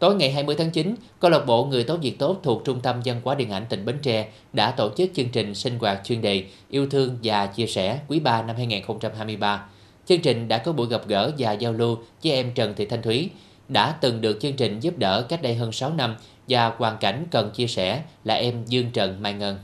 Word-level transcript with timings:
Tối 0.00 0.14
ngày 0.14 0.30
20 0.30 0.56
tháng 0.58 0.70
9, 0.70 0.94
câu 1.20 1.30
lạc 1.30 1.46
bộ 1.46 1.64
Người 1.64 1.84
tốt 1.84 1.98
việc 2.02 2.18
tốt 2.18 2.40
thuộc 2.42 2.64
Trung 2.64 2.80
tâm 2.80 3.00
Văn 3.04 3.20
hóa 3.24 3.34
Điện 3.34 3.50
ảnh 3.50 3.66
tỉnh 3.68 3.84
Bến 3.84 3.98
Tre 4.02 4.28
đã 4.52 4.70
tổ 4.70 4.90
chức 4.96 5.10
chương 5.14 5.28
trình 5.28 5.54
sinh 5.54 5.78
hoạt 5.78 6.00
chuyên 6.04 6.20
đề 6.20 6.44
yêu 6.70 6.86
thương 6.90 7.18
và 7.22 7.46
chia 7.46 7.66
sẻ 7.66 8.00
quý 8.08 8.20
3 8.20 8.42
năm 8.42 8.56
2023. 8.56 9.66
Chương 10.06 10.20
trình 10.20 10.48
đã 10.48 10.58
có 10.58 10.72
buổi 10.72 10.86
gặp 10.88 11.06
gỡ 11.06 11.32
và 11.38 11.52
giao 11.52 11.72
lưu 11.72 11.98
với 12.24 12.32
em 12.32 12.52
Trần 12.54 12.74
Thị 12.74 12.86
Thanh 12.86 13.02
Thúy, 13.02 13.30
đã 13.68 13.94
từng 14.00 14.20
được 14.20 14.38
chương 14.40 14.52
trình 14.52 14.80
giúp 14.80 14.98
đỡ 14.98 15.22
cách 15.28 15.42
đây 15.42 15.54
hơn 15.54 15.72
6 15.72 15.92
năm 15.94 16.16
và 16.48 16.72
hoàn 16.78 16.98
cảnh 16.98 17.26
cần 17.30 17.50
chia 17.50 17.66
sẻ 17.66 18.02
là 18.24 18.34
em 18.34 18.64
Dương 18.66 18.90
Trần 18.90 19.22
Mai 19.22 19.32
Ngân. 19.32 19.58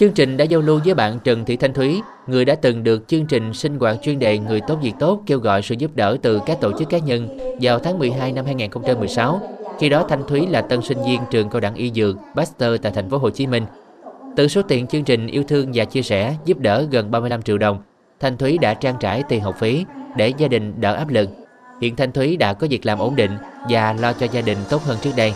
Chương 0.00 0.12
trình 0.12 0.36
đã 0.36 0.44
giao 0.44 0.60
lưu 0.60 0.80
với 0.84 0.94
bạn 0.94 1.18
Trần 1.24 1.44
Thị 1.44 1.56
Thanh 1.56 1.72
Thúy, 1.72 2.02
người 2.26 2.44
đã 2.44 2.54
từng 2.54 2.84
được 2.84 3.08
chương 3.08 3.26
trình 3.26 3.54
sinh 3.54 3.78
hoạt 3.78 3.96
chuyên 4.02 4.18
đề 4.18 4.38
Người 4.38 4.60
tốt 4.60 4.78
việc 4.82 4.92
tốt 4.98 5.22
kêu 5.26 5.38
gọi 5.38 5.62
sự 5.62 5.74
giúp 5.78 5.90
đỡ 5.96 6.16
từ 6.22 6.40
các 6.46 6.60
tổ 6.60 6.72
chức 6.78 6.88
cá 6.88 6.98
nhân 6.98 7.38
vào 7.60 7.78
tháng 7.78 7.98
12 7.98 8.32
năm 8.32 8.44
2016. 8.44 9.40
Khi 9.78 9.88
đó 9.88 10.06
Thanh 10.08 10.22
Thúy 10.28 10.46
là 10.46 10.62
tân 10.62 10.82
sinh 10.82 10.98
viên 11.06 11.20
trường 11.30 11.48
cao 11.50 11.60
đẳng 11.60 11.74
y 11.74 11.90
dược 11.90 12.16
Baxter 12.34 12.80
tại 12.82 12.92
thành 12.92 13.10
phố 13.10 13.18
Hồ 13.18 13.30
Chí 13.30 13.46
Minh. 13.46 13.64
Từ 14.36 14.48
số 14.48 14.62
tiền 14.62 14.86
chương 14.86 15.04
trình 15.04 15.26
yêu 15.26 15.42
thương 15.48 15.70
và 15.74 15.84
chia 15.84 16.02
sẻ 16.02 16.34
giúp 16.44 16.58
đỡ 16.58 16.86
gần 16.90 17.10
35 17.10 17.42
triệu 17.42 17.58
đồng, 17.58 17.82
Thanh 18.20 18.36
Thúy 18.36 18.58
đã 18.58 18.74
trang 18.74 18.96
trải 19.00 19.22
tiền 19.28 19.40
học 19.40 19.54
phí 19.58 19.84
để 20.16 20.32
gia 20.38 20.48
đình 20.48 20.80
đỡ 20.80 20.94
áp 20.94 21.08
lực. 21.08 21.30
Hiện 21.80 21.96
Thanh 21.96 22.12
Thúy 22.12 22.36
đã 22.36 22.52
có 22.52 22.66
việc 22.70 22.86
làm 22.86 22.98
ổn 22.98 23.16
định 23.16 23.32
và 23.68 23.92
lo 23.92 24.12
cho 24.12 24.26
gia 24.32 24.40
đình 24.40 24.58
tốt 24.70 24.82
hơn 24.82 24.98
trước 25.02 25.12
đây. 25.16 25.34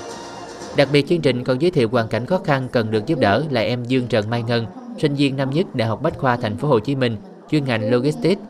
Đặc 0.77 0.88
biệt 0.92 1.06
chương 1.09 1.20
trình 1.20 1.45
còn 1.45 1.59
giới 1.62 1.70
thiệu 1.70 1.88
hoàn 1.88 2.09
cảnh 2.09 2.27
khó 2.27 2.38
khăn 2.45 2.69
cần 2.73 2.91
được 2.91 3.06
giúp 3.06 3.19
đỡ 3.19 3.45
là 3.51 3.60
em 3.60 3.84
Dương 3.84 4.06
Trần 4.06 4.30
Mai 4.30 4.42
Ngân, 4.42 4.66
sinh 4.98 5.15
viên 5.15 5.37
năm 5.37 5.51
nhất 5.51 5.74
Đại 5.74 5.88
học 5.88 6.02
Bách 6.02 6.19
khoa 6.19 6.37
Thành 6.37 6.56
phố 6.56 6.69
Hồ 6.69 6.78
Chí 6.78 6.95
Minh, 6.95 7.16
chuyên 7.51 7.65
ngành 7.65 7.91
Logistics. 7.91 8.42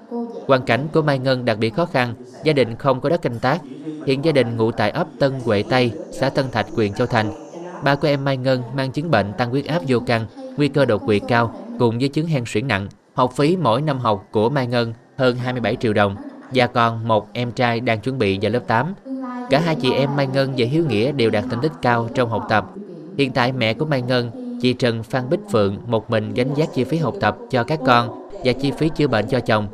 Hoàn 0.46 0.62
cảnh 0.62 0.88
của 0.92 1.02
Mai 1.02 1.18
Ngân 1.18 1.44
đặc 1.44 1.58
biệt 1.58 1.74
khó 1.74 1.86
khăn, 1.86 2.14
gia 2.44 2.52
đình 2.52 2.76
không 2.76 3.00
có 3.00 3.08
đất 3.08 3.22
canh 3.22 3.38
tác. 3.38 3.60
Hiện 4.06 4.24
gia 4.24 4.32
đình 4.32 4.56
ngụ 4.56 4.70
tại 4.70 4.90
ấp 4.90 5.06
Tân 5.18 5.32
Huệ 5.44 5.62
Tây, 5.62 5.92
xã 6.12 6.28
Tân 6.28 6.50
Thạch, 6.52 6.66
huyện 6.70 6.92
Châu 6.92 7.06
Thành. 7.06 7.32
Ba 7.84 7.94
của 7.94 8.08
em 8.08 8.24
Mai 8.24 8.36
Ngân 8.36 8.62
mang 8.74 8.92
chứng 8.92 9.10
bệnh 9.10 9.32
tăng 9.38 9.50
huyết 9.50 9.66
áp 9.66 9.82
vô 9.88 9.98
căn, 10.06 10.26
nguy 10.56 10.68
cơ 10.68 10.84
đột 10.84 11.06
quỵ 11.06 11.18
cao 11.28 11.54
cùng 11.78 11.98
với 11.98 12.08
chứng 12.08 12.26
hen 12.26 12.44
suyễn 12.46 12.68
nặng. 12.68 12.88
Học 13.14 13.32
phí 13.36 13.56
mỗi 13.56 13.82
năm 13.82 13.98
học 13.98 14.28
của 14.30 14.48
Mai 14.48 14.66
Ngân 14.66 14.92
hơn 15.16 15.36
27 15.36 15.76
triệu 15.76 15.92
đồng 15.92 16.16
và 16.54 16.66
còn 16.66 17.08
một 17.08 17.28
em 17.32 17.52
trai 17.52 17.80
đang 17.80 18.00
chuẩn 18.00 18.18
bị 18.18 18.38
vào 18.42 18.52
lớp 18.52 18.62
8. 18.66 18.94
Cả 19.50 19.58
hai 19.58 19.74
chị 19.74 19.92
em 19.92 20.16
Mai 20.16 20.26
Ngân 20.26 20.54
và 20.56 20.66
Hiếu 20.66 20.84
Nghĩa 20.88 21.12
đều 21.12 21.30
đạt 21.30 21.44
thành 21.50 21.60
tích 21.60 21.72
cao 21.82 22.08
trong 22.14 22.30
học 22.30 22.46
tập. 22.48 22.70
Hiện 23.18 23.32
tại 23.32 23.52
mẹ 23.52 23.74
của 23.74 23.84
Mai 23.84 24.02
Ngân, 24.02 24.30
chị 24.60 24.72
Trần 24.72 25.02
Phan 25.02 25.30
Bích 25.30 25.40
Phượng 25.50 25.78
một 25.86 26.10
mình 26.10 26.34
gánh 26.34 26.54
vác 26.56 26.74
chi 26.74 26.84
phí 26.84 26.96
học 26.96 27.14
tập 27.20 27.36
cho 27.50 27.64
các 27.64 27.80
con 27.86 28.28
và 28.44 28.52
chi 28.52 28.72
phí 28.78 28.88
chữa 28.88 29.06
bệnh 29.06 29.26
cho 29.26 29.40
chồng. 29.40 29.68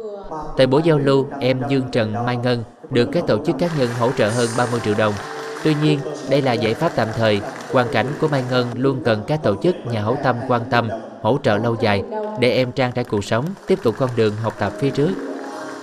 Tại 0.57 0.67
buổi 0.67 0.83
giao 0.85 0.99
lưu, 0.99 1.27
em 1.41 1.63
Dương 1.69 1.85
Trần 1.93 2.13
Mai 2.27 2.37
Ngân 2.37 2.65
được 2.91 3.09
các 3.13 3.27
tổ 3.27 3.45
chức 3.47 3.59
cá 3.59 3.69
nhân 3.79 3.89
hỗ 3.99 4.11
trợ 4.13 4.31
hơn 4.31 4.49
30 4.59 4.81
triệu 4.85 4.95
đồng. 4.99 5.15
Tuy 5.65 5.75
nhiên, 5.83 5.99
đây 6.31 6.43
là 6.43 6.53
giải 6.53 6.75
pháp 6.75 6.93
tạm 6.97 7.09
thời. 7.17 7.41
Hoàn 7.73 7.87
cảnh 7.93 8.07
của 8.21 8.29
Mai 8.29 8.45
Ngân 8.51 8.67
luôn 8.75 9.01
cần 9.05 9.23
các 9.27 9.43
tổ 9.43 9.57
chức 9.63 9.77
nhà 9.93 10.03
hảo 10.03 10.17
tâm 10.25 10.37
quan 10.49 10.63
tâm, 10.71 10.89
hỗ 11.23 11.39
trợ 11.43 11.59
lâu 11.59 11.77
dài 11.81 12.03
để 12.41 12.53
em 12.53 12.73
trang 12.73 12.93
trải 12.93 13.05
cuộc 13.05 13.25
sống, 13.25 13.45
tiếp 13.67 13.79
tục 13.83 13.95
con 13.99 14.11
đường 14.17 14.35
học 14.43 14.55
tập 14.59 14.73
phía 14.79 14.91
trước. 14.91 15.30